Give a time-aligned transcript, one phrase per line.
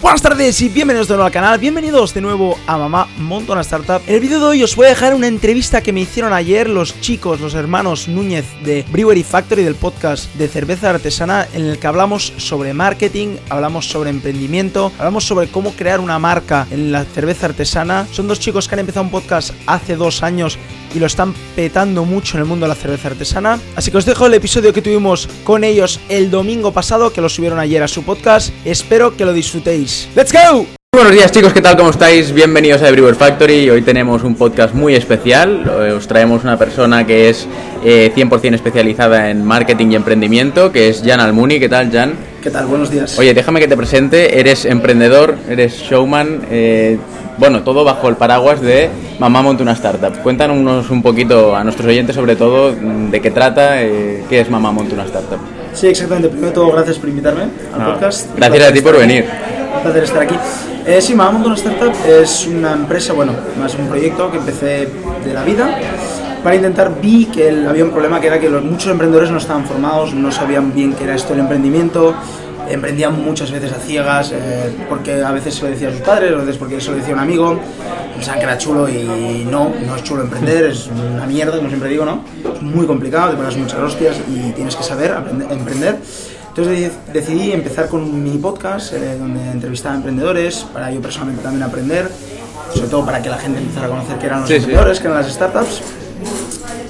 [0.00, 3.62] Buenas tardes y bienvenidos de nuevo al canal, bienvenidos de nuevo a Mamá Monto una
[3.62, 4.00] Startup.
[4.06, 6.68] En el vídeo de hoy os voy a dejar una entrevista que me hicieron ayer
[6.68, 11.80] los chicos, los hermanos Núñez de Brewery Factory del podcast de cerveza artesana en el
[11.80, 17.04] que hablamos sobre marketing, hablamos sobre emprendimiento, hablamos sobre cómo crear una marca en la
[17.04, 18.06] cerveza artesana.
[18.12, 20.58] Son dos chicos que han empezado un podcast hace dos años
[20.94, 23.58] y lo están petando mucho en el mundo de la cerveza artesana.
[23.76, 27.28] Así que os dejo el episodio que tuvimos con ellos el domingo pasado, que lo
[27.28, 28.52] subieron ayer a su podcast.
[28.64, 30.08] Espero que lo disfrutéis.
[30.14, 30.66] ¡Let's go!
[30.90, 31.76] Buenos días chicos, ¿qué tal?
[31.76, 32.32] ¿Cómo estáis?
[32.32, 33.68] Bienvenidos a Brewer Factory.
[33.68, 35.68] Hoy tenemos un podcast muy especial.
[35.94, 37.46] Os traemos una persona que es
[37.84, 41.60] eh, 100% especializada en marketing y emprendimiento, que es Jan Almuni.
[41.60, 42.14] ¿Qué tal, Jan?
[42.42, 42.66] ¿Qué tal?
[42.66, 43.18] Buenos días.
[43.18, 44.40] Oye, déjame que te presente.
[44.40, 46.98] Eres emprendedor, eres showman, eh,
[47.38, 50.12] bueno, todo bajo el paraguas de Mamá Monta una Startup.
[50.22, 54.72] Cuéntanos un poquito a nuestros oyentes sobre todo de qué trata, eh, qué es Mamá
[54.72, 55.38] Monta una Startup.
[55.72, 56.28] Sí, exactamente.
[56.28, 57.42] Primero de todo, gracias por invitarme
[57.74, 58.28] al No, podcast.
[58.36, 59.24] gracias a ti por venir.
[59.76, 60.34] Un placer estar aquí.
[60.86, 64.88] Eh, sí, Mamá Monta una Startup es una empresa, bueno, más un proyecto que empecé
[65.24, 65.78] de la vida
[66.42, 69.38] para intentar vi que el- había un problema que era que los, muchos emprendedores no
[69.38, 72.14] estaban formados, no sabían bien qué era esto el emprendimiento,
[72.70, 76.32] emprendían muchas veces a ciegas, eh, porque a veces se lo decía a sus padres,
[76.32, 77.58] a veces porque se lo decía a un amigo,
[78.14, 81.88] pensaban que era chulo y no, no es chulo emprender, es una mierda, como siempre
[81.90, 82.22] digo, ¿no?
[82.54, 85.96] Es muy complicado, te pones muchas hostias y tienes que saber aprender- emprender.
[86.48, 91.00] Entonces de- decidí empezar con un mini podcast eh, donde entrevistaba a emprendedores para yo
[91.00, 92.10] personalmente también aprender,
[92.74, 94.58] sobre todo para que la gente empezara a conocer qué eran los Sí, sí.
[94.60, 95.80] emprendedores, qué eran las startups.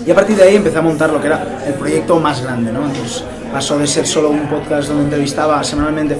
[0.06, 2.72] Y a partir de ahí empecé a montar lo que era el proyecto más grande,
[2.72, 2.86] ¿no?
[2.86, 6.16] Entonces pasó de ser solo un podcast donde entrevistaba semanalmente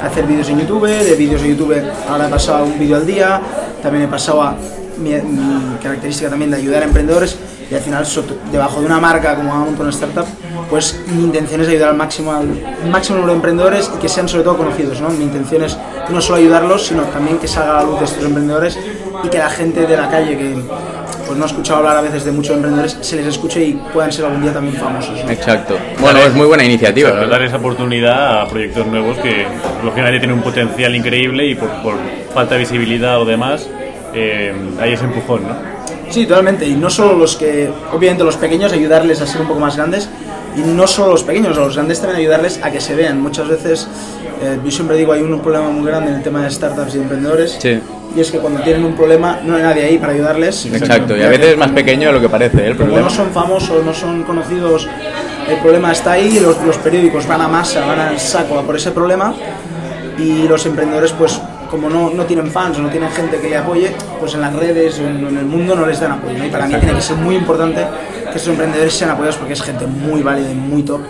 [0.00, 3.06] a hacer vídeos en YouTube, de vídeos en YouTube ahora he pasado un vídeo al
[3.06, 3.40] día,
[3.82, 4.56] también he pasado a
[4.98, 7.36] mi, mi característica también de ayudar a emprendedores
[7.70, 8.04] y al final
[8.50, 10.26] debajo de una marca como una Startup,
[10.68, 12.48] pues mi intención es ayudar al máximo, al
[12.90, 15.08] máximo número de emprendedores y que sean sobre todo conocidos, ¿no?
[15.10, 15.76] Mi intención es
[16.08, 18.76] no solo ayudarlos, sino también que salga a la luz de estos emprendedores
[19.24, 20.54] y que la gente de la calle que
[21.26, 24.12] pues no he escuchado hablar a veces de muchos emprendedores, se les escuche y puedan
[24.12, 25.16] ser algún día también famosos.
[25.24, 25.30] ¿no?
[25.30, 25.78] Exacto.
[26.00, 27.10] Bueno, es muy buena iniciativa.
[27.10, 27.38] Claro, ¿verdad?
[27.38, 29.46] dar esa oportunidad a proyectos nuevos que
[29.84, 31.94] lógicamente tienen un potencial increíble y por, por
[32.34, 33.68] falta de visibilidad o demás
[34.12, 35.54] eh, hay ese empujón, ¿no?
[36.10, 36.66] Sí, totalmente.
[36.66, 40.08] Y no solo los que, obviamente los pequeños, ayudarles a ser un poco más grandes.
[40.56, 43.20] Y no solo los pequeños, los grandes también ayudarles a que se vean.
[43.20, 43.86] Muchas veces,
[44.42, 46.98] eh, yo siempre digo, hay un problema muy grande en el tema de startups y
[46.98, 47.56] emprendedores.
[47.60, 47.80] Sí.
[48.14, 50.66] Y es que cuando tienen un problema, no hay nadie ahí para ayudarles.
[50.66, 51.16] Exacto.
[51.16, 52.66] Y a veces es más pequeño de lo que parece ¿eh?
[52.68, 53.08] el Como problema.
[53.08, 54.88] no son famosos, no son conocidos,
[55.48, 58.62] el problema está ahí, y los, los periódicos van a masa, van al saco a
[58.62, 59.32] por ese problema
[60.18, 61.40] y los emprendedores pues
[61.70, 64.52] como no, no tienen fans o no tienen gente que le apoye, pues en las
[64.54, 66.36] redes o en, en el mundo no les dan apoyo.
[66.36, 66.44] ¿no?
[66.46, 67.86] Y para mí tiene que ser muy importante
[68.24, 71.00] que estos emprendedores sean apoyados porque es gente muy válida y muy top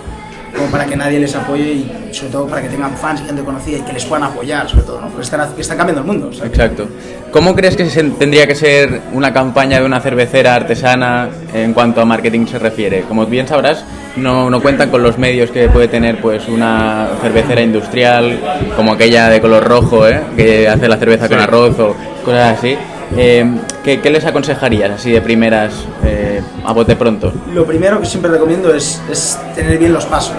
[0.60, 3.42] como para que nadie les apoye y sobre todo para que tengan fans y gente
[3.42, 5.08] conocida y que les puedan apoyar sobre todo, ¿no?
[5.08, 6.30] porque están, cambiando el mundo.
[6.44, 6.86] Exacto.
[7.32, 12.00] ¿Cómo crees que se- tendría que ser una campaña de una cervecera artesana en cuanto
[12.00, 13.02] a marketing se refiere?
[13.02, 13.84] Como bien sabrás,
[14.16, 18.38] no, no cuentan con los medios que puede tener pues una cervecera industrial,
[18.76, 20.20] como aquella de color rojo, ¿eh?
[20.36, 22.76] que hace la cerveza con arroz o cosas así.
[23.16, 23.44] Eh,
[23.82, 25.72] ¿qué, qué les aconsejarías así de primeras
[26.04, 27.32] eh, a bote pronto?
[27.52, 30.36] Lo primero que siempre recomiendo es, es tener bien los pasos.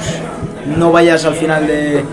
[0.78, 2.04] No vayas al final de.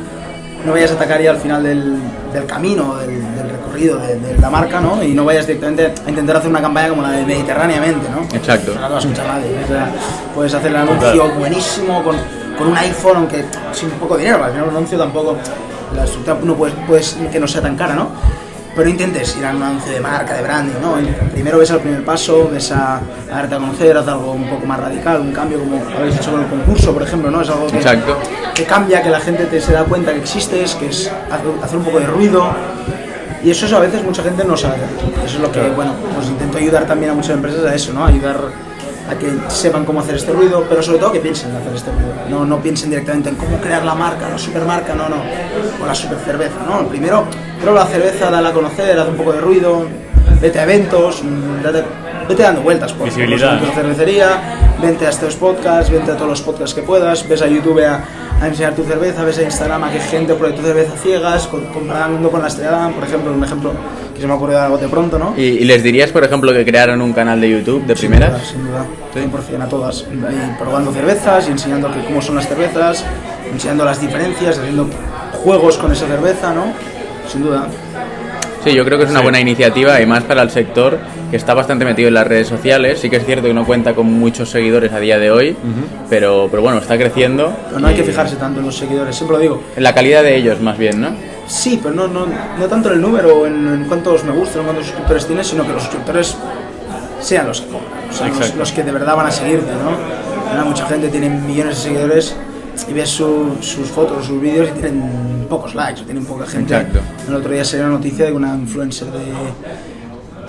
[0.67, 1.99] No vayas a atacar ya al final del,
[2.33, 5.01] del camino, del, del recorrido de, de la marca, ¿no?
[5.05, 8.23] Y no vayas directamente a intentar hacer una campaña como la de Mediterráneamente, ¿no?
[8.37, 8.75] Exacto.
[8.75, 9.51] No lo va a escuchar nadie.
[9.65, 9.89] O sea,
[10.35, 12.17] puedes hacer el anuncio buenísimo con,
[12.59, 15.37] con un iPhone, aunque sin poco dinero, al final un anuncio tampoco.
[15.95, 18.09] La estructura no puedes, puedes que no sea tan cara, ¿no?
[18.78, 20.94] Pero intentes ir a un anuncio de marca, de branding, ¿no?
[21.33, 24.66] Primero ves el primer paso, ves a, a darte a conocer, haz algo un poco
[24.66, 27.43] más radical, un cambio como habéis hecho con el concurso, por ejemplo, ¿no?
[27.43, 27.81] Es algo que,
[28.55, 31.77] que cambia, que la gente te se da cuenta que existes, que es hacer, hacer
[31.77, 32.55] un poco de ruido.
[33.43, 34.77] Y eso, es a veces mucha gente no sabe.
[35.25, 38.06] Eso es lo que, bueno, pues intento ayudar también a muchas empresas a eso, ¿no?
[38.06, 38.37] Ayudar
[39.11, 41.91] a que sepan cómo hacer este ruido, pero sobre todo que piensen en hacer este
[41.91, 42.13] ruido.
[42.29, 45.17] No, no piensen directamente en cómo crear la marca, la supermarca, no, no.
[45.83, 46.87] O la super cerveza, ¿no?
[46.89, 47.25] Primero,
[47.61, 49.87] prueba la cerveza, dala a conocer, haz un poco de ruido,
[50.41, 51.85] vete a eventos, mm, date-
[52.29, 53.73] vete dando vueltas por, los Visibilidad, de ¿no?
[53.73, 54.29] cervecería,
[54.82, 58.00] vente a estos podcasts, vente a todos los podcasts que puedas, ves a YouTube a,
[58.40, 62.31] a enseñar tu cerveza, ves a Instagram a que gente pruebe tu cerveza ciegas, comparando
[62.31, 63.73] con la Estrella, por ejemplo, un ejemplo
[64.14, 65.35] que se me ha ocurrido algo de pronto, ¿no?
[65.37, 68.32] ¿Y, y les dirías, por ejemplo, que crearan un canal de YouTube de Sin primeras?
[68.32, 70.05] duda, sin duda, 100% a todas.
[70.29, 73.05] Ahí probando cervezas y enseñando que, cómo son las cervezas,
[73.52, 74.88] enseñando las diferencias, haciendo
[75.43, 76.73] juegos con esa cerveza, ¿no?
[77.31, 77.67] Sin duda.
[78.70, 79.25] Sí, yo creo que es una Sí.
[79.25, 80.99] buena iniciativa y más para el sector
[81.31, 82.99] que está bastante metido en las redes sociales.
[83.00, 85.56] Sí que es cierto que no cuenta con muchos seguidores a día de hoy,
[86.11, 87.53] pero, pero bueno, está creciendo.
[87.69, 89.62] Pero no hay que fijarse tanto en los seguidores, siempre lo digo.
[89.76, 91.11] En la calidad de ellos, más bien, ¿no?
[91.47, 92.26] Sí, pero no, no,
[92.59, 95.67] no tanto en el número, en, en cuántos me gustan, en cuántos suscriptores tienes, sino
[95.67, 96.37] que los suscriptores
[97.20, 100.50] sean los que compran, o sea, los, los que de verdad van a seguirte, ¿no?
[100.50, 102.37] Ahora mucha gente tiene millones de seguidores
[102.89, 106.75] y ves su- sus fotos, sus vídeos y tienen pocos likes, tienen poca gente.
[106.75, 107.01] Exacto.
[107.29, 109.19] El otro día salió una noticia de que una influencer de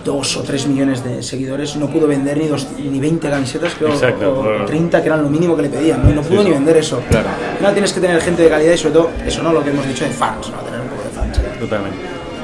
[0.03, 3.89] dos o tres millones de seguidores no pudo vender ni, dos, ni 20 camisetas, creo,
[3.89, 4.65] Exacto, o claro.
[4.65, 6.09] 30 que eran lo mínimo que le pedían, ¿no?
[6.09, 7.01] Y no pudo ni vender eso.
[7.09, 7.27] Claro.
[7.57, 9.85] Final tienes que tener gente de calidad y sobre todo, eso no, lo que hemos
[9.87, 10.57] dicho de fans, ¿no?
[10.59, 11.39] Tener un poco de fans.
[11.59, 11.97] Totalmente.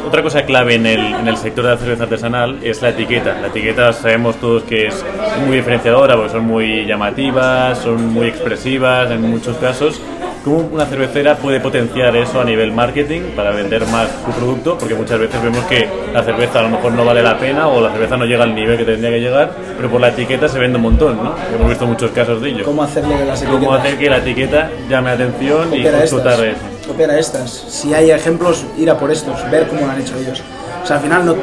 [0.06, 3.40] Otra cosa clave en el, sector de la cerveza artesanal es la etiqueta.
[3.42, 5.04] La etiqueta sabemos todos que es
[5.48, 10.00] muy diferenciadora porque son muy llamativas, son muy expresivas en muchos casos.
[10.46, 14.78] ¿Cómo una cervecera puede potenciar eso a nivel marketing para vender más su producto?
[14.78, 17.82] Porque muchas veces vemos que la cerveza a lo mejor no vale la pena o
[17.82, 20.60] la cerveza no llega al nivel que tendría que llegar, pero por la etiqueta se
[20.60, 21.34] vende un montón, ¿no?
[21.52, 22.64] Hemos visto muchos casos de ello.
[22.64, 26.00] ¿Cómo hacerlo de las ¿Cómo hacer que la etiqueta llame la atención y Copiar a
[26.02, 26.48] explotar estas.
[26.48, 26.88] eso?
[26.90, 27.50] Copiar a estas.
[27.52, 30.44] Si hay ejemplos, ir a por estos, ver cómo lo han hecho ellos.
[30.84, 31.36] O sea, al final no,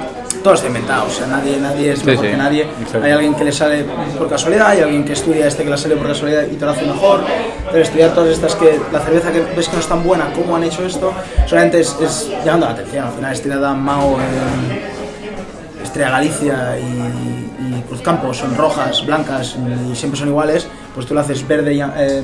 [0.42, 2.62] todo está inventado, o sea, nadie, nadie es Sí, mejor sí, que nadie.
[2.80, 3.04] exacto.
[3.04, 3.84] Hay alguien que le sale
[4.18, 6.70] por casualidad, hay alguien que estudia este que le sale por casualidad y te lo
[6.72, 7.20] hace mejor.
[7.70, 10.56] Pero estudiar todas estas que la cerveza que ves que no es tan buena, cómo
[10.56, 11.12] han hecho esto,
[11.46, 13.06] solamente es, es llamando la atención.
[13.06, 17.31] Al final, Estirada Mao, eh, Estrella Galicia y,
[18.02, 19.56] Cruzcampo son rojas, blancas
[19.88, 22.22] y siempre son iguales, pues tú lo haces verde, eh,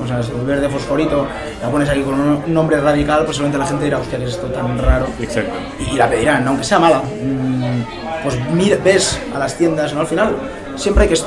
[0.00, 1.26] o sea, verde fosforito,
[1.60, 4.30] la pones aquí con un nombre radical, pues solamente la gente dirá, hostia, que es
[4.30, 5.06] esto tan raro.
[5.20, 5.50] Exacto.
[5.80, 6.50] Y, la pedirán, ¿no?
[6.50, 6.98] aunque sea mala.
[7.00, 7.82] Mm,
[8.22, 10.00] Pues mira, ves a las tiendas, ¿no?
[10.02, 10.36] Al final,
[10.76, 11.20] siempre hay que.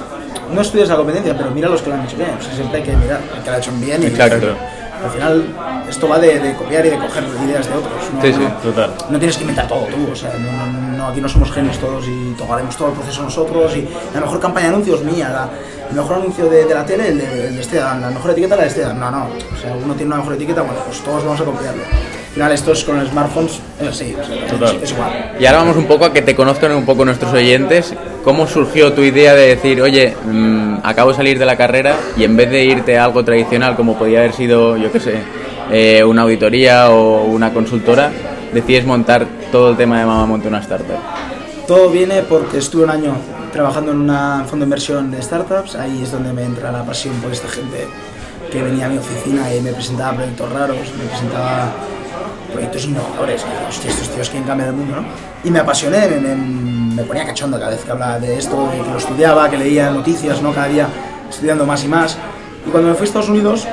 [0.53, 2.31] No estudias la competencia, pero mira los que lo han hecho bien.
[2.39, 4.01] O sea, siempre hay que mirar al que lo ha hecho bien.
[4.01, 4.55] Y Exacto.
[5.03, 5.43] Al final,
[5.89, 7.93] esto va de, de copiar y de coger ideas de otros.
[8.13, 8.21] ¿no?
[8.21, 8.47] Sí, sí.
[8.63, 8.91] Total.
[9.09, 12.05] no tienes que inventar todo tú, o sea, no, no- aquí no somos genios todos
[12.07, 15.49] y tomaremos todo el proceso nosotros y la mejor campaña de anuncios mía, la-
[15.89, 18.55] el mejor anuncio de, de la tele, el de, el de Esteban, la mejor etiqueta
[18.55, 21.23] la de Esteban, no, no, o sea, uno tiene una mejor etiqueta, bueno, pues todos
[21.23, 21.81] vamos a copiarlo.
[21.83, 24.75] Al final esto es con los smartphones, es así, o sea, Total.
[24.75, 25.35] es, es igual.
[25.39, 27.91] Y ahora vamos un poco a que te conozcan un poco nuestros oyentes.
[28.23, 32.23] ¿Cómo surgió tu idea de decir, oye, mm, acabo de salir de la carrera y
[32.25, 35.15] en vez de irte a algo tradicional como podía haber sido, yo qué sé,
[35.71, 38.11] eh, una auditoría o una consultora,
[38.53, 40.97] decides montar todo el tema de Mamá Monta una startup?
[41.67, 43.13] Todo viene porque estuve un año
[43.53, 47.15] trabajando en un fondo de inversión de startups, ahí es donde me entra la pasión
[47.15, 47.87] por esta gente
[48.51, 51.71] que venía a mi oficina y me presentaba proyectos raros, me presentaba
[52.51, 55.03] proyectos innovadores, hostia, estos tíos quieren cambiar el mundo, ¿no?
[55.43, 58.97] Y me apasioné, me, me- ponía cachondo cada vez que hablaba de esto, que lo
[58.97, 60.51] estudiaba, que leía noticias, ¿no?
[60.53, 60.87] Cada día
[61.29, 62.17] estudiando más y más.
[62.67, 63.65] Y cuando me fui a Estados Unidos,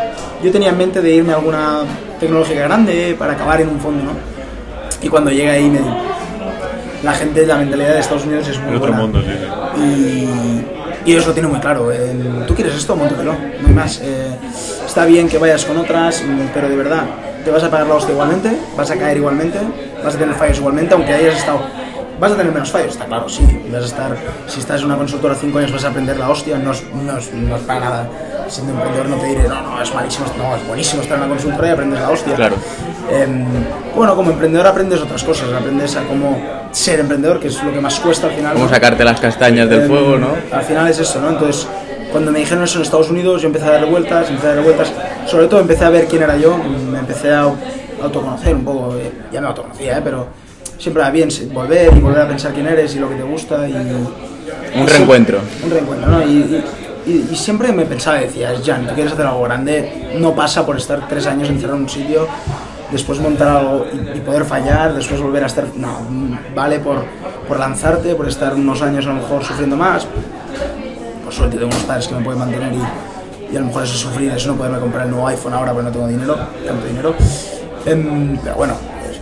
[0.44, 1.81] yo tenía en mente de irme a alguna
[2.20, 4.36] tecnológica grande para acabar en un fondo, ¿no?
[5.02, 5.81] Y cuando llegué ahí me
[7.02, 8.96] la gente, la mentalidad de Estados Unidos es muy otro buena.
[9.02, 9.81] mundo, sí, sí.
[11.04, 11.93] Y, y ellos lo tienen muy claro.
[11.93, 14.00] el, Tú quieres esto, móntatelo, no hay más.
[14.02, 14.37] Eh,
[14.84, 17.04] está bien que vayas con otras, mm, pero de verdad,
[17.44, 19.58] te vas a pagar la hostia igualmente, vas a caer igualmente,
[20.02, 21.60] vas a tener fallos igualmente, aunque hayas estado.
[22.19, 23.43] Vas a tener menos fallos, está claro, sí.
[23.71, 24.17] Vas a estar,
[24.47, 27.19] si estás en una consultora 5 años vas a aprender la hostia, no es, no
[27.19, 28.09] es, no es para nada.
[28.49, 31.33] Siendo emprendedor no te diré, no, no, es malísimo, no, es buenísimo estar en una
[31.35, 32.35] consultora y aprendes la hostia.
[32.35, 32.57] Claro.
[33.11, 33.45] Em,
[33.95, 36.41] bueno, como emprendedor aprendes otras cosas, aprendes a cómo
[36.71, 38.55] ser emprendedor, que es lo que más cuesta al final.
[38.55, 40.29] Cómo sacarte las castañas del Em, fuego, ¿no?
[40.53, 41.31] Al final es eso, ¿no?
[41.31, 41.67] Entonces,
[42.13, 44.65] cuando me dijeron eso en Estados Unidos, yo empecé a darle vueltas, empecé a darle
[44.65, 44.93] vueltas.
[45.27, 47.53] Sobre todo empecé a ver quién era yo, me empecé a
[48.03, 50.01] autoconocer un poco, eh, ya me autoconocía, ¿eh?
[50.03, 50.29] Pero
[50.78, 53.69] siempre va bien volver y volver a pensar quién eres y lo que te gusta
[53.69, 53.72] y...
[53.72, 55.41] Un reencuentro.
[55.65, 56.22] Un reencuentro, ¿no?
[56.27, 56.62] Y,
[57.06, 61.06] y- siempre me pensaba, decía, Jan, tú quieres hacer algo grande, no pasa por estar
[61.08, 62.27] tres años encerrado en un sitio,
[62.91, 65.67] después montar algo y, y poder fallar, después volver a estar...
[65.77, 65.98] No,
[66.55, 67.05] vale por,
[67.48, 70.06] por lanzarte, por estar unos años a lo mejor sufriendo más.
[71.24, 73.94] Por suerte tengo unos padres que me pueden mantener y, y a lo mejor eso
[73.94, 76.36] es sufrir, eso no poderme comprar el nuevo iPhone ahora porque no tengo dinero,
[76.67, 77.15] tanto dinero.
[77.84, 78.74] Em, pero bueno,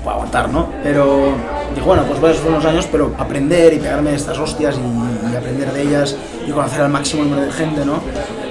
[0.05, 0.69] puedo aguantar, ¿no?
[0.83, 1.33] Pero
[1.75, 5.33] digo, bueno, pues voy a sufrir unos años, pero aprender y pegarme estas hostias y,
[5.33, 8.01] y aprender de ellas y conocer al máximo número de gente, ¿no?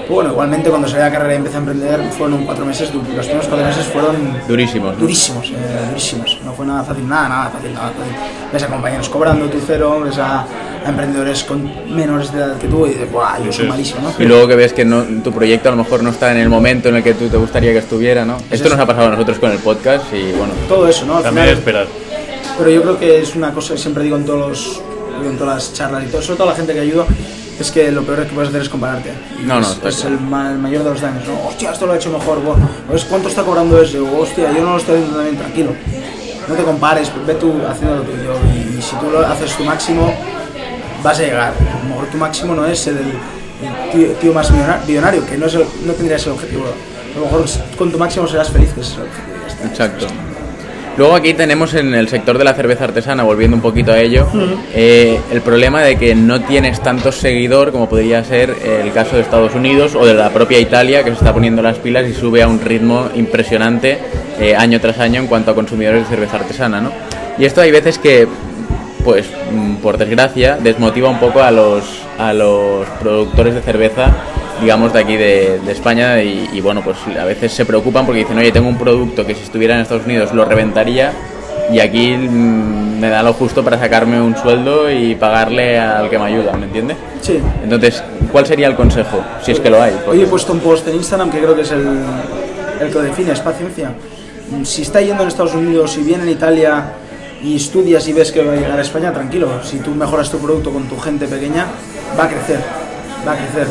[0.10, 3.04] Bueno, igualmente cuando salí de la carrera y empecé a emprender fueron cuatro meses, los
[3.04, 4.16] primeros cuatro meses fueron
[4.48, 5.00] Durísimos, ¿no?
[5.00, 5.54] durísimos, eh,
[5.90, 6.40] durísimos.
[6.44, 8.14] No fue nada fácil, nada, nada fácil, nada fácil.
[8.52, 10.42] Ves a compañeros cobrando tu cero, ves a,
[10.86, 13.70] a emprendedores con menores de edad que tú y dices, ¡buah, yo soy Sí.
[13.70, 14.14] malísimo, ¿no?
[14.24, 16.50] Y luego que ves que no, tu proyecto a lo mejor no está en el
[16.50, 18.38] momento en el que tú te gustaría que estuviera, ¿no?
[18.52, 21.18] Esto nos ha pasado a nosotros con el podcast y bueno, Todo eso, ¿no?
[21.18, 21.88] Al También final- esperar.
[22.58, 24.82] Pero yo creo que es una cosa que siempre digo en, todos los,
[25.26, 27.08] en todas las charlas y todo, sobre todo a la gente que ayudo,
[27.63, 29.12] es que lo peor que puedes hacer es compararte.
[29.39, 31.48] Y No, no, es, es el, ma- el mayor de los daños, ¿no?
[31.48, 32.55] Hostia, esto lo ha hecho mejor, buah,
[32.88, 34.00] pues ¿cuánto está cobrando ese?
[34.00, 35.72] O, Hostia, yo no lo estoy haciendo también, tranquilo.
[36.48, 38.34] No te compares, ve tú haciendo lo tuyo
[38.77, 40.13] y, si tú lo haces tu máximo,
[41.01, 41.53] vas a llegar.
[41.53, 45.38] A lo mejor tu máximo no es el, el tío, tío más millona- millonario, que
[45.38, 46.65] no, es el- no tendría ese objetivo.
[46.65, 47.46] A lo mejor
[47.77, 49.38] con tu máximo serás feliz, que ese es el objetivo.
[49.63, 50.08] y exacto.
[50.96, 54.28] Luego aquí tenemos en el sector de la cerveza artesana, volviendo un poquito a ello,
[54.76, 59.24] eh, el problema de que no tienes tantos seguidor como podría ser el caso de
[59.24, 62.44] Estados Unidos o de la propia Italia, que se está poniendo las pilas y sube
[62.44, 63.98] a un ritmo impresionante
[64.40, 66.80] eh, año tras año en cuanto a consumidores de cerveza artesana.
[66.80, 66.92] ¿no?
[67.40, 68.28] Y esto hay veces que,
[69.04, 71.84] pues, mm, por desgracia, desmotiva un poco a los,
[72.20, 74.14] a los productores de cerveza
[74.62, 78.20] digamos, de aquí de, de España y, y, bueno, pues a veces se preocupan porque
[78.20, 81.12] dicen, oye, tengo un producto que si estuviera en Estados Unidos lo reventaría
[81.72, 86.18] y aquí mmm, me da lo justo para sacarme un sueldo y pagarle al que
[86.18, 86.98] me ayuda, ¿me entiendes?
[87.22, 87.40] Sí.
[87.64, 89.24] Entonces, ¿cuál sería el consejo?
[89.42, 89.94] Si es que lo hay.
[90.06, 90.20] Porque...
[90.20, 91.86] Hoy he puesto un post en Instagram que creo que es el,
[92.80, 93.92] el que lo define, es paciencia.
[94.64, 96.94] Si está yendo en Estados Unidos, si viene en Italia
[97.42, 99.50] y estudias y ves que va a llegar a España, tranquilo.
[99.64, 101.66] Si tú mejoras tu producto con tu gente pequeña,
[102.18, 102.60] va a crecer,
[103.28, 103.68] va a crecer.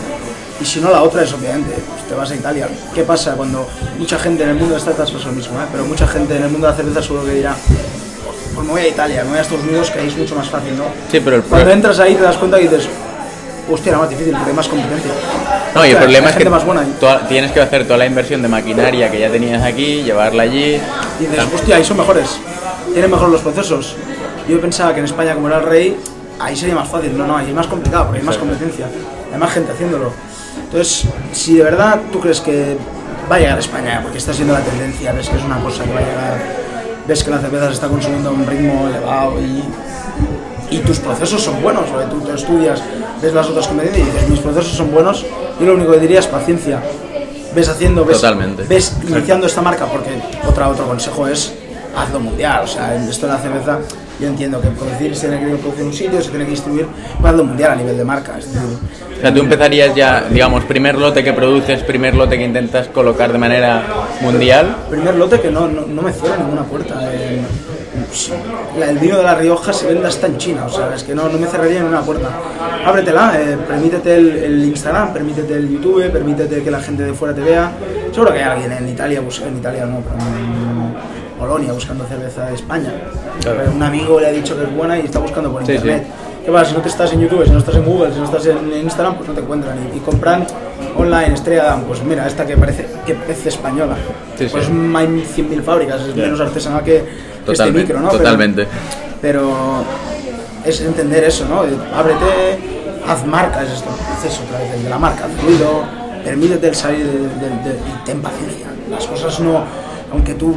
[0.63, 2.69] Y si no, la otra es obviamente, pues te vas a Italia.
[2.95, 5.65] ¿Qué pasa cuando mucha gente en el mundo de startups pasa lo mismo, ¿eh?
[5.73, 7.57] pero mucha gente en el mundo de la cerveza seguro que dirá,
[8.55, 10.49] pues me voy a Italia, me voy a Estados Unidos, que ahí es mucho más
[10.49, 10.85] fácil, ¿no?
[11.11, 12.89] Sí, pero el Cuando entras ahí te das cuenta y dices,
[13.69, 15.11] hostia, era más difícil porque hay más competencia.
[15.75, 16.97] No, y el problema es que gente más buena ahí.
[17.01, 20.77] toda- tienes que hacer toda la inversión de maquinaria que ya tenías aquí, llevarla allí.
[21.19, 22.39] Y dices, hostia, ahí son mejores,
[22.93, 23.97] tienen mejor los procesos.
[24.49, 25.97] Yo pensaba que en España, como era el rey,
[26.39, 27.17] ahí sería más fácil.
[27.19, 28.87] No, no, ahí es más complicado porque hay más competencia,
[29.33, 30.13] hay más gente haciéndolo.
[30.65, 32.77] Entonces, si de verdad tú crees que
[33.31, 35.85] va a llegar a España, porque está siendo la tendencia, ves que es una cosa
[35.85, 36.39] que va a llegar,
[37.07, 39.63] ves que la cerveza se está consumiendo a un ritmo elevado y,
[40.75, 42.83] y tus procesos son buenos, porque tú te estudias,
[43.21, 45.25] ves las otras competencias y dices, mis procesos son buenos,
[45.61, 46.83] yo lo único que diría es paciencia.
[47.55, 48.63] Ves haciendo, ves, Totalmente.
[48.63, 50.11] ves iniciando esta marca, porque
[50.49, 51.53] otra, otro consejo es
[51.95, 53.79] hazlo mundial, o sea, esto de la cerveza
[54.23, 56.87] yo entiendo que producir se tiene que producir en un sitio, se tiene que distribuir,
[57.17, 58.69] pero hazlo mundial a nivel de marca, es decir,
[59.19, 63.31] O sea, tú empezarías ya, digamos, primer lote que produces, primer lote que intentas colocar
[63.33, 63.83] de manera
[64.21, 64.77] mundial.
[64.91, 66.95] primer lote que no, no, no me cierra ninguna puerta.
[67.13, 67.41] eh,
[68.79, 71.15] la- el vino de La Rioja se vende hasta en China, o sea, es que
[71.15, 72.29] no, no me cerraría ninguna puerta.
[72.85, 77.35] Ábretela, eh, permítete el, el Instagram, permítete el YouTube, permítete que la gente de fuera
[77.35, 77.71] te vea.
[78.13, 80.62] Seguro que hay alguien en Italia, bus- en Italia no, pero en
[81.43, 82.93] Polonia buscando cerveza de España.
[83.43, 83.73] Claro.
[83.75, 86.07] Un amigo le ha dicho que es buena y está buscando por Sí, internet.
[86.45, 86.71] ¿Qué pasa?
[86.71, 88.73] Si no te estás en YouTube, si no estás en Google, si no estás en
[88.81, 89.77] Instagram, pues no te encuentran.
[89.93, 90.47] Y, y compran
[90.97, 93.97] online, Estrella pues mira, esta que parece, que parece española.
[94.39, 94.73] Sí, pues sí.
[94.73, 97.05] hay 100.000 fábricas, es menos artesanal que,
[97.45, 98.07] que este micro, ¿no?
[98.09, 98.67] Pero- totalmente.
[99.21, 99.51] Pero,
[100.65, 101.65] es entender eso, ¿no?
[101.65, 102.59] Eh, Ábrete,
[103.09, 105.83] haz marca, es esto, es eso otra vez, de la marca, haz ruido,
[106.25, 108.67] permítete el salir de, de- de- y ten paciencia.
[108.89, 109.65] Las cosas no,
[110.13, 110.57] aunque tú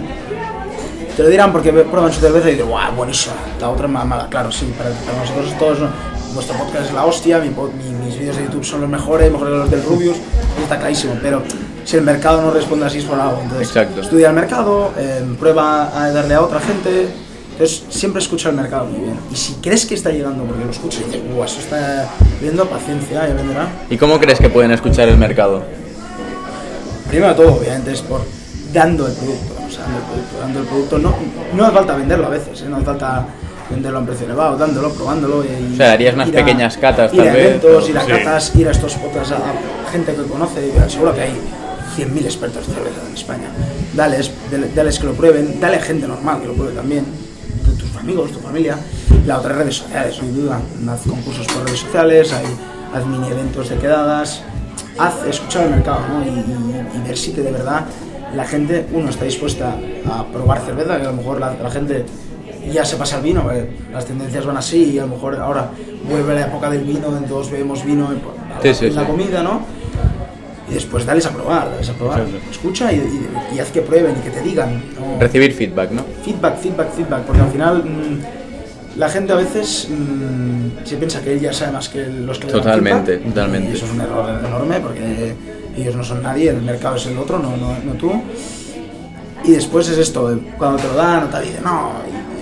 [1.15, 4.05] te lo dirán porque prueban su cerveza y dicen, guau, buenísima, la otra es más
[4.05, 4.27] mala.
[4.29, 5.89] Claro, sí, para, para nosotros todos,
[6.33, 9.31] vuestro podcast es la hostia, mi pod- mi- mis vídeos de YouTube son los mejores,
[9.31, 10.17] mejores que los del Rubius,
[10.61, 11.41] está clarísimo, pero
[11.85, 13.39] si el mercado no responde así es por algo.
[13.41, 14.01] Entonces, Exacto.
[14.01, 17.07] estudia el mercado, eh, prueba a darle a otra gente,
[17.53, 19.17] entonces siempre escucha el mercado muy bien.
[19.31, 22.09] Y si crees que está llegando porque lo escuchas y dices, guau, eso está
[22.41, 23.67] viendo paciencia, ya vendrá.
[23.89, 25.63] ¿Y cómo crees que pueden escuchar el mercado?
[27.07, 28.21] Primero de todo, obviamente, es por
[28.73, 29.54] dando el producto,
[29.85, 30.99] dando el producto, dando el producto.
[30.99, 31.15] No,
[31.53, 32.65] no hace falta venderlo a veces, ¿eh?
[32.69, 33.25] no hace falta
[33.69, 35.43] venderlo a un precio elevado, dándolo, probándolo.
[35.43, 38.11] Y, O sea, harías unas a- pequeñas catas, ir tal a eventos, ir a Sí.
[38.11, 39.37] catas, ir a estos podcasts a,
[39.87, 41.33] a gente que conoce, seguro que hay
[41.95, 43.47] 100.000 expertos de cerveza en España.
[43.93, 47.05] Dales, dale- dales que lo prueben, dale gente normal que lo pruebe también,
[47.65, 48.77] de tus amigos, tu familia.
[49.25, 52.45] La otra redes sociales, sin duda, haz concursos por redes sociales, hay,
[52.93, 54.43] haz mini eventos de quedadas,
[54.99, 56.23] haz escuchar el mercado ¿no?
[56.23, 57.85] y, y- y ver si que de verdad
[58.33, 59.75] la gente, uno, está dispuesta
[60.09, 62.05] a probar cerveza, que a lo mejor la, la gente
[62.71, 63.43] ya se pasa el vino,
[63.93, 65.69] las tendencias van así y a lo mejor ahora
[66.09, 68.19] vuelve la época del vino, en todos bebemos vino en,
[68.61, 69.07] Sí, la, sí, en la sí.
[69.07, 69.61] comida, ¿no?
[70.69, 72.23] Y después dales a probar, dales a probar.
[72.49, 74.81] Escucha y, y- y haz que prueben y que te digan.
[74.99, 75.19] ¿no?
[75.19, 76.03] Recibir feedback, ¿no?
[76.23, 81.33] Feedback, feedback, feedback, porque al final mm, la gente a veces mm, se piensa que
[81.33, 83.69] él ya sabe más que los que le dan Totalmente, feedback, totalmente.
[83.71, 85.35] Y eso es un error enorme porque
[85.81, 88.11] ellos no son nadie, el mercado es el otro, no, no, no tú.
[89.43, 91.91] Y después es esto, cuando te lo dan, no te dice no,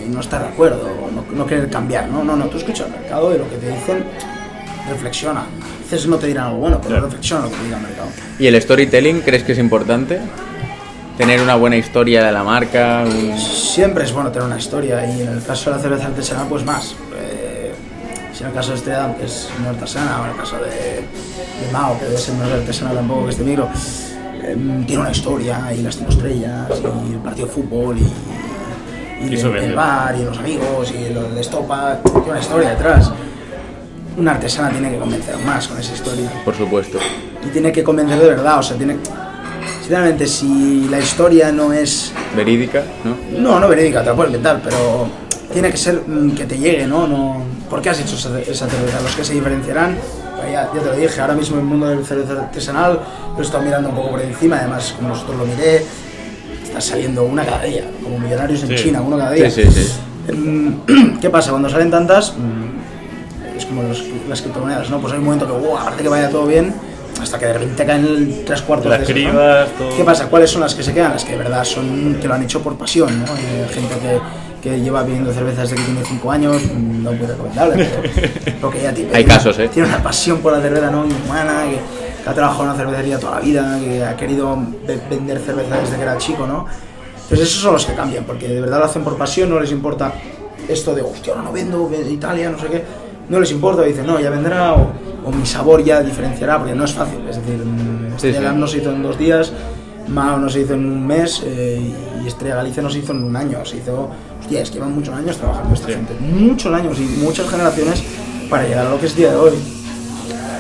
[0.02, 2.86] y, y no estar de acuerdo, no, no querer cambiar, no, no, no, tú escucha
[2.86, 4.04] el mercado y lo que te dicen,
[4.90, 5.42] reflexiona.
[5.42, 7.06] A veces no te dirán algo bueno, pero Claro.
[7.06, 8.08] reflexiona lo que te diga el mercado.
[8.40, 10.20] ¿Y el storytelling crees que es importante?
[11.18, 13.04] Tener una buena historia de la marca.
[13.06, 16.48] un- Siempre es bueno tener una historia y en el caso de la cerveza artesanal
[16.48, 16.96] pues más.
[17.16, 17.72] Eh,
[18.34, 20.93] si en el caso de Estrella que es no artesana, o en el caso de,
[21.66, 23.70] de Mao, que debe ser es artesana tampoco que este micro,
[24.44, 26.70] eh, tiene una historia y las cinco estrellas
[27.10, 31.14] y el partido de fútbol y, y Y el, el bar y los amigos y
[31.14, 33.12] lo de estopa, tiene una historia detrás.
[34.18, 37.00] Una artesana tiene que convencer más con esa historia Por supuesto.
[37.44, 38.98] y tiene que convencer de verdad, o sea, tiene
[39.80, 43.40] sinceramente, si la historia no es Verídica, ¿no?
[43.40, 45.08] no, no verídica, te la puedo inventar, pero
[45.52, 47.08] tiene que ser mm, que te llegue, ¿no?
[47.08, 49.02] no ¿Por qué has hecho esa, esa cerveza?
[49.02, 49.98] Los que se diferenciarán,
[50.52, 53.00] ya, ya te lo dije, ahora mismo en el mundo del cerveza artesanal
[53.34, 55.84] lo he estado mirando un poco por encima, además como nosotros lo miré,
[56.64, 58.76] está saliendo una cada día, como millonarios en Sí.
[58.76, 59.50] China, uno cada día.
[59.50, 59.94] Sí, sí.
[60.34, 61.52] Mm, ¿Qué pasa?
[61.52, 65.00] Cuando salen tantas, mm, es como los- las criptomonedas, ¿no?
[65.00, 66.74] Pues hay un momento que, wow, parece que vaya todo bien,
[67.22, 69.40] hasta que de repente caen tres cuartos Las de eso, ¿no?
[69.78, 69.96] todo.
[69.98, 70.28] ¿Qué pasa?
[70.28, 71.12] ¿Cuáles son las que se quedan?
[71.12, 73.26] Las que de verdad son, que lo han hecho por pasión, ¿no?
[73.36, 74.20] Eh, gente que,
[74.64, 78.82] que lleva bebiendo cerveza desde que tiene 5 años, no muy recomendable, pero, pero que
[78.82, 79.68] ya tiene, Hay casos, ¿eh?
[79.68, 81.06] tiene una pasión por la cerveza, ¿no?
[81.06, 81.80] Inhumana, que,
[82.24, 85.76] que ha trabajado en una cervecería toda la vida, que ha querido ve- vender cerveza
[85.82, 86.66] desde que era chico, ¿no?
[87.24, 89.72] Entonces esos son los que cambian, porque de verdad lo hacen por pasión, no les
[89.72, 90.14] importa
[90.70, 92.84] esto de, hostia, ahora no vendo, ve- Italia, no sé qué,
[93.28, 94.92] no les importa, dicen, no, ya vendrá, o,
[95.26, 98.58] o mi sabor ya diferenciará, porque no es fácil, es decir, mm, Sí, Estrella sí.
[98.60, 99.52] No se hizo en dos días,
[100.08, 101.82] Mao no se hizo en un mes, eh,
[102.24, 104.10] y Estrella Galicia no se hizo en un año, se hizo,
[104.44, 105.94] hostia, es que llevan muchos años trabajando esta Sí.
[105.94, 108.04] gente, muchos años y muchas generaciones
[108.50, 109.52] para llegar a lo que es día de hoy.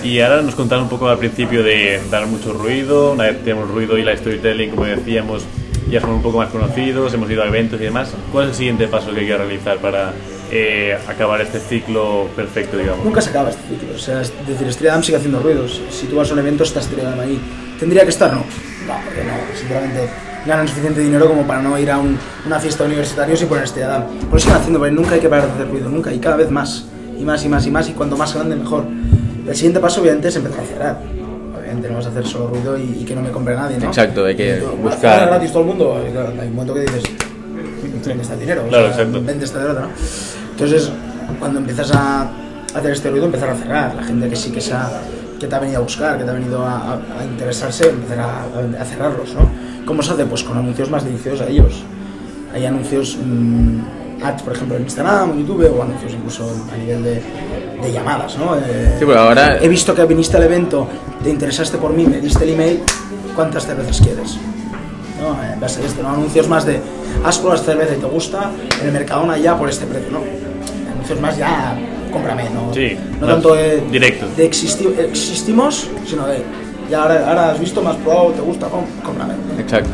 [0.03, 3.69] Y ahora nos contaron un poco al principio de dar mucho ruido, una vez tenemos
[3.69, 5.43] ruido y la storytelling, como decíamos,
[5.89, 8.11] ya somos un poco más conocidos, hemos ido a eventos y demás.
[8.31, 10.13] ¿Cuál es el siguiente paso que hay que realizar para
[10.51, 13.05] eh, acabar este ciclo perfecto, digamos?
[13.05, 13.95] Nunca se acaba este ciclo.
[13.95, 15.81] O sea, es decir, Estrella sigue haciendo ruidos.
[15.89, 17.39] Si tú vas a un evento, está Estrella ahí.
[17.79, 18.31] ¿Tendría que estar?
[18.33, 18.39] No.
[18.39, 19.33] No, porque no.
[19.57, 20.09] Sinceramente,
[20.45, 23.63] ganan suficiente dinero como para no ir a un- una fiesta de universitarios y poner
[23.63, 24.03] Estrella Damm.
[24.29, 25.89] Por eso siguen haciendo, porque nunca hay que parar de hacer ruido.
[25.89, 26.13] Nunca.
[26.13, 26.85] Y cada vez más.
[27.19, 27.89] Y más y más y más.
[27.89, 28.85] Y cuanto más grande, mejor.
[29.47, 30.97] El siguiente paso, obviamente, es empezar a cerrar.
[31.57, 33.85] Obviamente, no vas a hacer solo ruido y, y que no me compre nadie, ¿no?
[33.87, 36.05] Exacto, hay que Y tú, ¿vas a buscar- gratis todo el mundo?
[36.11, 37.03] Claro, hay un momento que dices,
[38.05, 38.63] ¿dónde está el dinero?
[38.65, 39.21] O Claro, sea, exacto.
[39.25, 39.87] Vende esta derrota, ¿no?
[40.51, 40.91] Entonces,
[41.39, 42.29] cuando empiezas a
[42.75, 43.95] hacer este ruido, empezar a cerrar.
[43.95, 45.01] La gente que sí que, se ha-
[45.39, 48.19] que te ha venido a buscar, que te ha venido a, a- a interesarse, empezar
[48.19, 48.43] a,
[48.81, 49.49] a cerrarlos, ¿no?
[49.85, 50.25] ¿Cómo se hace?
[50.25, 51.83] Pues con anuncios más dirigidos a ellos.
[52.53, 57.03] Hay anuncios, mm, ads, por ejemplo, en Instagram, en YouTube, o anuncios incluso a nivel
[57.03, 57.21] de,
[57.81, 58.55] de llamadas, ¿no?
[58.55, 60.87] Eh, Sí, pero ahora- He visto que viniste al evento,
[61.23, 62.79] te interesaste por mí, me diste el email,
[63.35, 64.37] ¿cuántas cervezas quieres?
[65.19, 65.41] ¿no?
[65.53, 66.09] En base a esto, ¿no?
[66.09, 66.79] Anuncios más de,
[67.23, 70.19] has probado esta cerveza y te gusta, en el Mercadona ya por este precio, ¿no?
[70.91, 71.77] Anuncios más ya,
[72.11, 72.73] cómprame, ¿no?
[72.73, 74.25] Sí, no tanto de, directo.
[74.35, 76.43] de existi- existimos, sino de,
[76.89, 79.33] ya ahora, ahora has visto, has probado, te gusta, cómprame.
[79.59, 79.89] Exacto.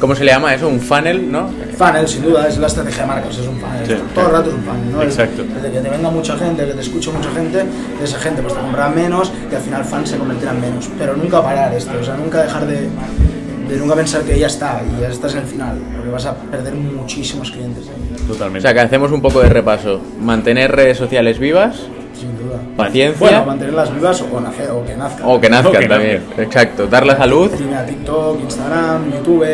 [0.00, 0.68] ¿Cómo se le llama eso?
[0.68, 1.48] Un funnel, ¿no?
[1.76, 3.84] Funnel, sin duda, es la estrategia de marcas, es un funnel.
[3.84, 3.94] Sí.
[4.14, 5.02] Todo el rato es un funnel, ¿no?
[5.02, 5.42] Exacto.
[5.54, 7.64] Desde que te venga mucha gente, que te escuche mucha gente,
[8.02, 10.88] esa gente pues te comprará menos y al final fans se convertirán en menos.
[10.98, 12.88] Pero nunca parar esto, o sea, nunca dejar de,
[13.68, 16.34] de nunca pensar que ya está y ya estás en el final, porque vas a
[16.36, 18.60] perder muchísimos clientes ahí, O Totalmente.
[18.60, 20.00] sea, que hacemos un poco de repaso.
[20.20, 21.74] Mantener redes sociales vivas
[22.18, 22.58] sin duda.
[22.76, 23.18] Paciencia.
[23.18, 25.22] Bueno, mantenerlas vivas o nacer o que nazcan.
[25.26, 26.22] o que nazcan O que también.
[26.36, 26.86] Exacto.
[26.86, 27.50] Dar la salud.
[27.50, 29.46] Primero TikTok, Instagram, YouTube.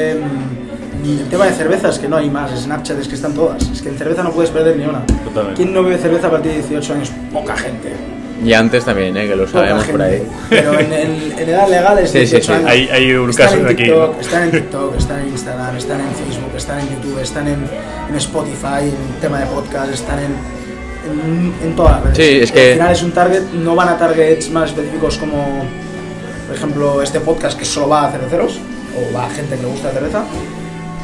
[1.05, 2.51] Y el tema de cervezas, que no hay más.
[2.59, 3.63] Snapchat es que están todas.
[3.71, 5.05] Es que en cerveza no puedes perder ni una.
[5.25, 5.55] Totalmente.
[5.63, 7.13] ¿Quién no bebe cerveza a partir de 18 años?
[7.33, 7.93] Poca gente.
[8.43, 9.27] Y antes también, ¿eh?
[9.29, 10.23] que lo sabemos por ahí.
[10.51, 12.53] Pero en, en- en edad legal es Sí, sí, 18 sí.
[12.53, 12.71] años.
[12.71, 14.21] Hay- hay un están caso en de aquí, TikTok, ¿no?
[14.21, 17.65] Están en TikTok, están en Instagram, están en Facebook, están en YouTube, están en,
[18.11, 20.35] en Spotify, en tema de podcast, están en,
[21.11, 22.17] en, en todas las redes.
[22.17, 25.65] Sí, es que- Al final es un target, no van a targets más específicos como,
[26.47, 28.59] por ejemplo, este podcast que solo va a cerveceros,
[28.97, 30.25] o va a gente que le gusta la cerveza,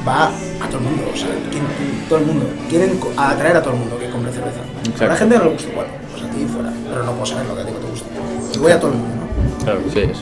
[0.06, 2.46] va a todo el mundo, o sea, quien- todo el mundo.
[2.68, 4.60] Quieren atraer a todo el mundo que compre cerveza.
[4.80, 5.04] Exacto.
[5.04, 7.46] A la gente no le gusta, bueno, pues a ti fuera, pero no puedo saber
[7.46, 8.06] lo que a ti no te gusta.
[8.54, 9.64] Y voy a todo el mundo, ¿no?
[9.64, 9.80] Claro.
[9.92, 10.18] Sí, es.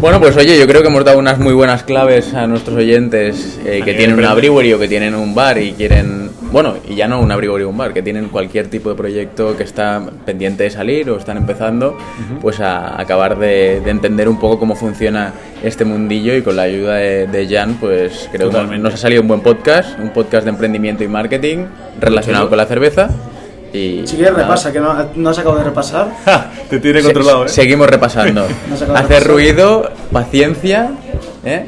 [0.00, 3.58] Bueno, pues oye, yo creo que hemos dado unas muy buenas claves a nuestros oyentes
[3.64, 7.08] eh, que tienen una brewery o que tienen un bar y quieren, bueno, y ya
[7.08, 10.62] no una brewery o un bar, que tienen cualquier tipo de proyecto que está pendiente
[10.64, 11.96] de salir o están empezando,
[12.40, 15.32] pues a acabar de, de entender un poco cómo funciona
[15.62, 18.76] este mundillo y con la ayuda de, de Jan, pues creo Totalmente.
[18.76, 21.66] que nos ha salido un buen podcast, un podcast de emprendimiento y marketing
[22.00, 22.50] relacionado Mucho.
[22.50, 23.08] con la cerveza.
[23.72, 24.44] Y Si quieres, nada.
[24.44, 26.08] repasa, que no, no has acabado de repasar.
[26.24, 27.48] Ja, Te tiene Se- controlado, ¿eh?
[27.48, 28.46] Seguimos repasando.
[28.94, 30.90] Hacer ruido, paciencia.
[31.44, 31.66] ¿eh?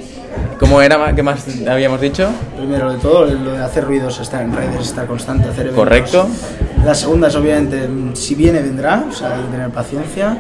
[0.59, 1.15] ¿Cómo era?
[1.15, 2.29] ¿Qué más habíamos dicho?
[2.57, 5.85] Primero de todo, lo de hacer ruidos, estar en redes, estar constante, hacer eventos.
[5.85, 6.29] Correcto.
[6.85, 10.39] La segunda es, obviamente, si viene, vendrá, o sea, hay que tener paciencia.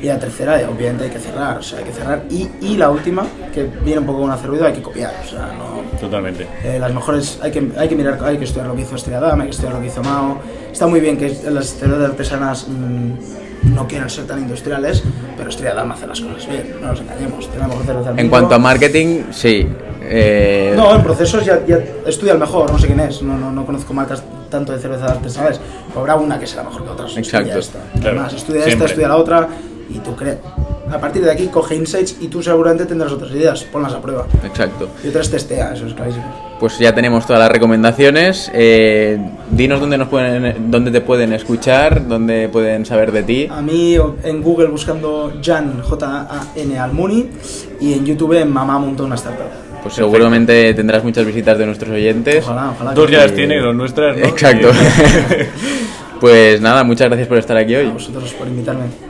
[0.00, 2.22] Y la tercera, obviamente, hay que cerrar, o sea, hay que cerrar.
[2.30, 5.28] Y, y la última, que viene un poco con hacer ruido, hay que copiar, o
[5.28, 5.98] sea, no...
[5.98, 6.46] Totalmente.
[6.62, 9.18] Eh, las mejores, hay que, hay que mirar, hay que estudiar lo que hizo Estrella
[9.18, 10.38] Damm, hay que estudiar lo que hizo Mao.
[10.70, 13.12] Está muy bien que las cervezas artesanas mm,
[13.78, 15.04] no quieran ser tan industriales,
[15.36, 17.46] pero Estrella Damm hace las cosas bien, no nos engañemos.
[17.46, 18.30] Tiene la mejor cerveza del En mundo.
[18.30, 19.68] cuanto a marketing, sí.
[20.02, 23.52] Eh, No, en procesos ya, ya estudia el mejor, no sé quién es, no, no,
[23.52, 25.60] no conozco marcas tanto de cervezas artesanales.
[25.94, 27.16] Habrá una que será mejor que otras.
[27.16, 27.56] Exacto.
[27.56, 27.78] Estudia esta.
[28.00, 28.72] Claro, Además, estudia siempre.
[28.72, 29.48] esta, estudia la otra
[29.90, 30.38] y tú crees.
[30.90, 34.26] A partir de aquí coge insights y tú seguramente tendrás otras ideas, ponlas a prueba.
[34.44, 34.88] Exacto.
[35.04, 36.24] Y otras testea, eso es clarísimo.
[36.58, 38.50] Pues ya tenemos todas las recomendaciones.
[38.52, 39.18] Eh,
[39.50, 43.48] dinos dónde, nos pueden, dónde te pueden escuchar, dónde pueden saber de ti.
[43.50, 47.30] A mí en Google buscando Jan, J-A-N Almuni,
[47.80, 49.46] y en YouTube en Mamá Montó una startup.
[49.82, 52.44] Pues seguramente tendrás muchas visitas de nuestros oyentes.
[52.44, 52.92] Ojalá, ojalá.
[52.94, 54.26] Dos ya las tiene, dos nuestras, ¿no?
[54.26, 54.70] Exacto.
[56.20, 57.86] pues nada, muchas gracias por estar aquí A hoy.
[57.86, 59.07] vosotros por invitarme.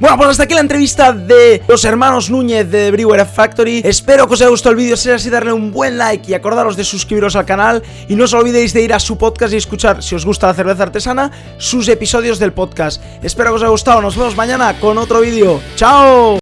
[0.00, 3.82] Bueno, pues hasta aquí la entrevista de los hermanos Núñez de Brewer Factory.
[3.84, 6.34] Espero que os haya gustado el vídeo, si es así darle un buen like y
[6.34, 9.56] acordaros de suscribiros al canal y no os olvidéis de ir a su podcast y
[9.56, 13.02] escuchar, si os gusta la cerveza artesana, sus episodios del podcast.
[13.24, 15.60] Espero que os haya gustado, nos vemos mañana con otro vídeo.
[15.74, 16.36] ¡Chao!